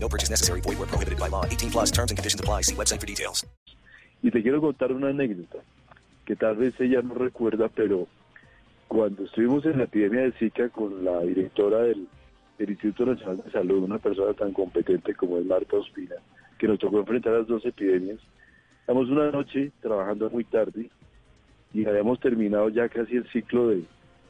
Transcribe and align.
No 0.00 0.08
purchase 0.08 0.30
necessary. 0.30 0.60
Void 0.60 0.78
where 0.78 0.86
prohibited 0.86 1.18
by 1.18 1.28
law. 1.28 1.44
18 1.44 1.70
plus 1.70 1.90
terms 1.90 2.10
and 2.10 2.18
conditions 2.18 2.40
apply. 2.40 2.62
See 2.62 2.74
website 2.74 3.00
for 3.00 3.06
details. 3.06 3.44
Y 4.22 4.30
te 4.30 4.42
quiero 4.42 4.60
contar 4.60 4.92
una 4.92 5.08
anécdota 5.08 5.58
que 6.26 6.36
tal 6.36 6.56
vez 6.56 6.78
ella 6.80 7.00
no 7.02 7.14
recuerda, 7.14 7.68
pero 7.68 8.08
cuando 8.88 9.24
estuvimos 9.24 9.64
en 9.64 9.78
la 9.78 9.84
epidemia 9.84 10.22
de 10.22 10.32
Zika 10.32 10.68
con 10.70 11.04
la 11.04 11.20
directora 11.20 11.82
del, 11.82 12.08
del 12.58 12.70
Instituto 12.70 13.06
Nacional 13.06 13.42
de 13.44 13.50
Salud, 13.50 13.84
una 13.84 13.98
persona 13.98 14.34
tan 14.34 14.52
competente 14.52 15.14
como 15.14 15.38
es 15.38 15.46
Marta 15.46 15.76
Ospina, 15.76 16.16
que 16.58 16.66
nos 16.66 16.78
tocó 16.78 16.98
enfrentar 16.98 17.34
las 17.34 17.46
dos 17.46 17.64
epidemias, 17.64 18.18
estamos 18.80 19.08
una 19.08 19.30
noche 19.30 19.70
trabajando 19.80 20.28
muy 20.30 20.44
tarde 20.44 20.90
y 21.72 21.86
habíamos 21.86 22.18
terminado 22.20 22.68
ya 22.70 22.88
casi 22.88 23.16
el 23.16 23.28
ciclo 23.30 23.68
de, 23.68 23.84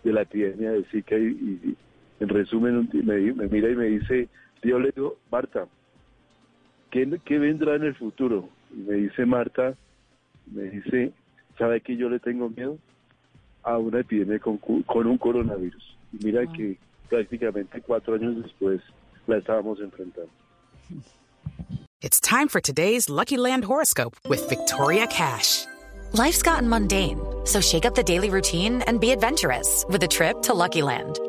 de 0.04 0.12
la 0.12 0.22
epidemia 0.22 0.72
de 0.72 0.84
Zika 0.84 1.16
y, 1.16 1.26
y 1.26 1.76
en 2.20 2.28
resumen 2.28 2.88
me, 2.92 3.32
me 3.32 3.48
mira 3.48 3.70
y 3.70 3.76
me 3.76 3.86
dice, 3.86 4.28
yo 4.62 4.78
le 4.78 4.92
digo, 4.92 5.16
Marta, 5.30 5.66
¿qué, 6.90 7.20
¿qué 7.24 7.38
vendrá 7.38 7.76
en 7.76 7.84
el 7.84 7.94
futuro? 7.94 8.48
Y 8.72 8.78
me 8.78 8.94
dice 8.94 9.24
Marta, 9.26 9.74
me 10.46 10.64
dice, 10.64 11.12
¿sabe 11.58 11.80
que 11.80 11.96
yo 11.96 12.08
le 12.08 12.18
tengo 12.18 12.48
miedo? 12.50 12.78
A 13.62 13.78
una 13.78 14.00
epidemia 14.00 14.38
con, 14.38 14.58
con 14.58 15.06
un 15.06 15.18
coronavirus. 15.18 15.96
Y 16.12 16.24
mira 16.24 16.46
que 16.46 16.78
prácticamente 17.08 17.80
cuatro 17.82 18.14
años 18.14 18.42
después 18.42 18.80
la 19.26 19.38
estábamos 19.38 19.80
enfrentando. 19.80 20.30
It's 22.00 22.20
time 22.20 22.48
for 22.48 22.60
today's 22.60 23.08
Lucky 23.08 23.36
Land 23.36 23.64
horoscope 23.64 24.16
with 24.28 24.48
Victoria 24.48 25.06
Cash. 25.08 25.66
Life's 26.12 26.42
gotten 26.42 26.68
mundane, 26.68 27.20
so 27.44 27.60
shake 27.60 27.84
up 27.84 27.94
the 27.94 28.04
daily 28.04 28.30
routine 28.30 28.82
and 28.86 29.00
be 29.00 29.10
adventurous 29.10 29.84
with 29.88 30.02
a 30.02 30.08
trip 30.08 30.40
to 30.42 30.54
Lucky 30.54 30.80
Land. 30.80 31.18